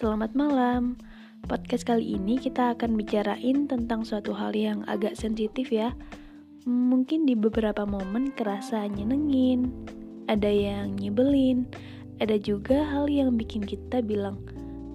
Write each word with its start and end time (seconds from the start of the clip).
Selamat 0.00 0.32
malam. 0.32 0.96
Podcast 1.44 1.84
kali 1.84 2.16
ini 2.16 2.40
kita 2.40 2.72
akan 2.72 2.96
bicarain 2.96 3.68
tentang 3.68 4.00
suatu 4.00 4.32
hal 4.32 4.56
yang 4.56 4.80
agak 4.88 5.12
sensitif 5.12 5.68
ya. 5.68 5.92
Mungkin 6.64 7.28
di 7.28 7.36
beberapa 7.36 7.84
momen 7.84 8.32
kerasa 8.32 8.88
nyenengin, 8.88 9.68
ada 10.24 10.48
yang 10.48 10.96
nyebelin, 10.96 11.68
ada 12.16 12.40
juga 12.40 12.80
hal 12.80 13.12
yang 13.12 13.36
bikin 13.36 13.60
kita 13.60 14.00
bilang, 14.00 14.40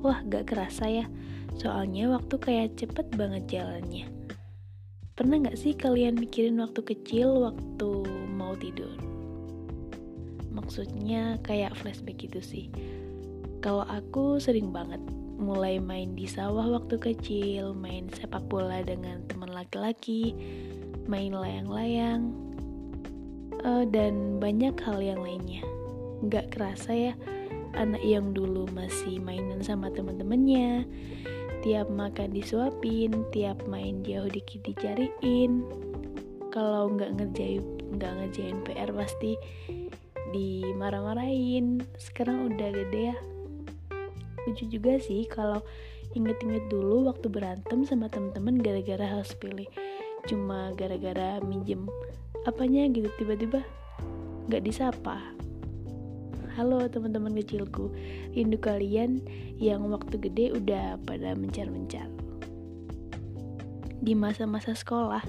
wah 0.01 0.25
gak 0.25 0.49
kerasa 0.49 0.89
ya, 0.89 1.05
soalnya 1.53 2.09
waktu 2.09 2.41
kayak 2.41 2.73
cepet 2.73 3.05
banget 3.13 3.61
jalannya. 3.61 4.09
Pernah 5.13 5.53
gak 5.53 5.61
sih 5.61 5.77
kalian 5.77 6.17
mikirin 6.17 6.57
waktu 6.57 6.81
kecil 6.81 7.45
waktu 7.45 8.09
mau 8.33 8.57
tidur? 8.57 8.97
Maksudnya 10.49 11.37
kayak 11.45 11.77
flashback 11.77 12.25
gitu 12.25 12.41
sih 12.41 12.73
kalau 13.65 13.81
aku 13.89 14.37
sering 14.37 14.69
banget 14.69 15.01
mulai 15.41 15.81
main 15.81 16.13
di 16.13 16.29
sawah 16.29 16.77
waktu 16.77 17.01
kecil, 17.01 17.73
main 17.73 18.05
sepak 18.13 18.45
bola 18.45 18.85
dengan 18.85 19.25
teman 19.25 19.49
laki-laki, 19.49 20.37
main 21.09 21.33
layang-layang, 21.33 22.29
uh, 23.65 23.81
dan 23.89 24.37
banyak 24.37 24.77
hal 24.85 25.01
yang 25.01 25.17
lainnya. 25.17 25.65
Gak 26.29 26.53
kerasa 26.53 26.93
ya, 26.93 27.13
anak 27.73 28.05
yang 28.05 28.37
dulu 28.37 28.69
masih 28.69 29.17
mainan 29.17 29.65
sama 29.65 29.89
teman-temannya, 29.89 30.85
tiap 31.65 31.89
makan 31.89 32.37
disuapin, 32.37 33.25
tiap 33.33 33.57
main 33.65 34.05
jauh 34.05 34.29
dikit 34.29 34.61
dicariin. 34.61 35.65
Kalau 36.53 36.93
nggak 36.93 37.17
ngerjain 37.17 37.65
nggak 37.97 38.13
ngerjain 38.13 38.61
PR 38.61 38.93
pasti 38.93 39.35
dimarah-marahin. 40.29 41.83
Sekarang 41.99 42.47
udah 42.47 42.69
gede 42.71 43.11
ya, 43.11 43.17
lucu 44.45 44.69
juga 44.69 45.01
sih 45.01 45.25
kalau 45.25 45.61
inget-inget 46.13 46.69
dulu 46.69 47.09
waktu 47.09 47.27
berantem 47.27 47.81
sama 47.83 48.07
temen-temen 48.07 48.61
gara-gara 48.61 49.05
hal 49.05 49.21
sepele. 49.25 49.65
Cuma 50.29 50.73
gara-gara 50.77 51.41
minjem 51.41 51.89
apanya 52.45 52.85
gitu 52.93 53.09
tiba-tiba 53.17 53.65
gak 54.49 54.63
disapa. 54.65 55.21
Halo 56.55 56.87
teman-teman 56.87 57.35
kecilku 57.35 57.91
rindu 58.31 58.55
kalian 58.61 59.19
yang 59.59 59.83
waktu 59.91 60.15
gede 60.21 60.55
udah 60.55 60.95
pada 61.03 61.35
mencar-mencar. 61.35 62.07
Di 63.99 64.13
masa-masa 64.13 64.71
sekolah 64.77 65.25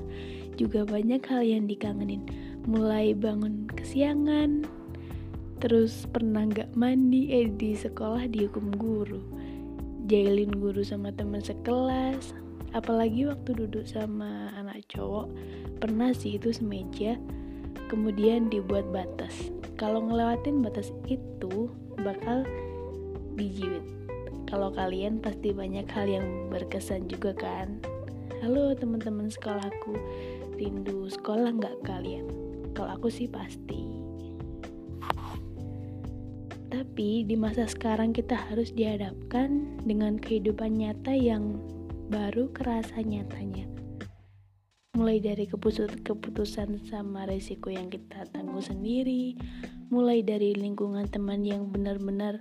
juga 0.54 0.84
banyak 0.84 1.24
hal 1.26 1.42
yang 1.42 1.64
dikangenin. 1.66 2.22
Mulai 2.68 3.16
bangun 3.16 3.66
kesiangan 3.72 4.75
terus 5.56 6.04
pernah 6.12 6.44
gak 6.44 6.76
mandi 6.76 7.32
eh 7.32 7.48
di 7.48 7.72
sekolah 7.72 8.28
dihukum 8.28 8.76
guru? 8.76 9.20
Jailin 10.06 10.52
guru 10.52 10.84
sama 10.84 11.10
teman 11.10 11.40
sekelas. 11.40 12.36
Apalagi 12.76 13.24
waktu 13.24 13.64
duduk 13.64 13.88
sama 13.88 14.52
anak 14.52 14.84
cowok 14.92 15.32
pernah 15.80 16.12
sih 16.12 16.36
itu 16.36 16.52
semeja 16.52 17.16
kemudian 17.88 18.52
dibuat 18.52 18.84
batas. 18.92 19.32
Kalau 19.80 20.04
ngelewatin 20.04 20.60
batas 20.60 20.92
itu 21.08 21.72
bakal 22.04 22.44
dijiwit. 23.40 23.84
Kalau 24.46 24.70
kalian 24.70 25.18
pasti 25.18 25.50
banyak 25.50 25.88
hal 25.90 26.06
yang 26.06 26.26
berkesan 26.52 27.08
juga 27.08 27.32
kan? 27.34 27.80
Halo 28.44 28.76
teman-teman 28.76 29.32
sekolahku 29.32 29.96
rindu 30.60 31.08
sekolah 31.08 31.50
nggak 31.56 31.82
kalian? 31.82 32.28
Kalau 32.76 33.00
aku 33.00 33.08
sih 33.08 33.26
pasti 33.26 33.95
tapi 36.66 37.22
di 37.22 37.38
masa 37.38 37.64
sekarang 37.70 38.10
kita 38.10 38.34
harus 38.34 38.74
dihadapkan 38.74 39.78
dengan 39.86 40.18
kehidupan 40.18 40.78
nyata 40.78 41.14
yang 41.14 41.58
baru 42.10 42.50
kerasa 42.54 43.02
nyatanya. 43.02 43.66
Mulai 44.96 45.20
dari 45.20 45.44
keputusan 45.46 46.80
sama 46.88 47.28
resiko 47.28 47.68
yang 47.68 47.92
kita 47.92 48.24
tanggung 48.32 48.64
sendiri, 48.64 49.36
mulai 49.92 50.24
dari 50.24 50.56
lingkungan 50.56 51.06
teman 51.12 51.44
yang 51.44 51.68
benar-benar 51.68 52.40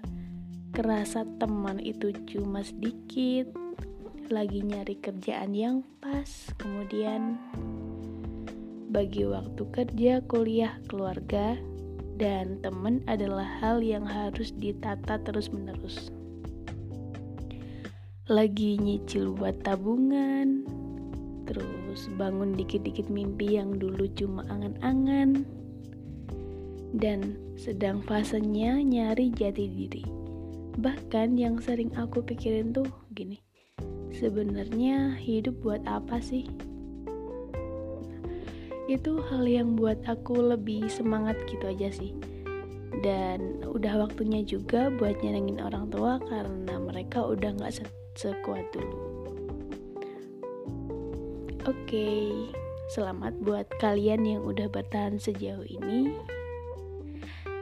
kerasa 0.72 1.28
teman 1.38 1.84
itu 1.84 2.16
cuma 2.28 2.64
sedikit, 2.64 3.52
lagi 4.32 4.64
nyari 4.64 4.98
kerjaan 4.98 5.52
yang 5.54 5.84
pas, 6.00 6.50
kemudian 6.58 7.38
bagi 8.90 9.28
waktu 9.28 9.64
kerja, 9.76 10.24
kuliah, 10.24 10.80
keluarga, 10.88 11.60
dan 12.16 12.64
teman 12.64 13.04
adalah 13.12 13.48
hal 13.60 13.84
yang 13.84 14.08
harus 14.08 14.56
ditata 14.56 15.20
terus-menerus. 15.24 16.12
Lagi 18.26 18.80
nyicil 18.82 19.36
buat 19.36 19.62
tabungan, 19.62 20.66
terus 21.46 22.10
bangun 22.18 22.58
dikit-dikit 22.58 23.12
mimpi 23.12 23.60
yang 23.60 23.78
dulu 23.78 24.10
cuma 24.18 24.42
angan-angan, 24.50 25.46
dan 26.96 27.38
sedang 27.60 28.02
fasenya 28.02 28.82
nyari 28.82 29.30
jati 29.30 29.68
diri. 29.70 30.04
Bahkan 30.80 31.38
yang 31.38 31.62
sering 31.62 31.94
aku 31.94 32.24
pikirin 32.24 32.74
tuh 32.74 32.88
gini, 33.14 33.40
sebenarnya 34.16 35.14
hidup 35.20 35.62
buat 35.62 35.84
apa 35.86 36.18
sih? 36.24 36.50
Itu 38.86 39.18
hal 39.34 39.44
yang 39.50 39.74
buat 39.74 39.98
aku 40.06 40.38
lebih 40.54 40.86
semangat 40.90 41.38
gitu 41.50 41.66
aja 41.66 41.90
sih. 41.90 42.14
Dan 43.02 43.66
udah 43.66 44.08
waktunya 44.08 44.46
juga 44.46 44.94
buat 44.94 45.20
nyenengin 45.26 45.60
orang 45.60 45.90
tua 45.90 46.22
karena 46.30 46.78
mereka 46.78 47.26
udah 47.26 47.52
gak 47.58 47.82
se 47.82 47.84
sekuat 48.16 48.64
dulu. 48.72 48.98
Oke 51.66 51.82
okay, 51.90 52.30
selamat 52.94 53.42
buat 53.42 53.66
kalian 53.82 54.22
yang 54.24 54.42
udah 54.46 54.70
bertahan 54.70 55.18
sejauh 55.18 55.66
ini. 55.66 56.14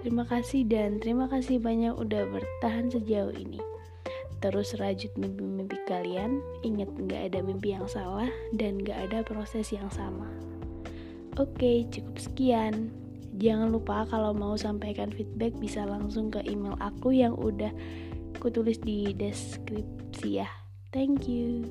Terima 0.04 0.28
kasih 0.28 0.68
dan 0.68 1.00
terima 1.00 1.32
kasih 1.32 1.64
banyak 1.64 1.96
udah 1.96 2.28
bertahan 2.28 2.92
sejauh 2.92 3.32
ini. 3.32 3.64
Terus 4.44 4.76
rajut 4.76 5.16
mimpi-mimpi 5.16 5.80
kalian. 5.88 6.44
Ingat 6.68 6.92
gak 7.08 7.32
ada 7.32 7.40
mimpi 7.40 7.72
yang 7.72 7.88
salah 7.88 8.28
dan 8.52 8.84
gak 8.84 9.08
ada 9.08 9.24
proses 9.24 9.72
yang 9.72 9.88
sama 9.88 10.53
Oke, 11.42 11.90
cukup 11.90 12.18
sekian. 12.22 12.94
Jangan 13.42 13.74
lupa 13.74 14.06
kalau 14.06 14.38
mau 14.38 14.54
sampaikan 14.54 15.10
feedback 15.10 15.58
bisa 15.58 15.82
langsung 15.82 16.30
ke 16.30 16.46
email 16.46 16.78
aku 16.78 17.10
yang 17.10 17.34
udah 17.34 17.74
kutulis 18.38 18.78
di 18.78 19.10
deskripsi 19.18 20.46
ya. 20.46 20.50
Thank 20.94 21.26
you. 21.26 21.66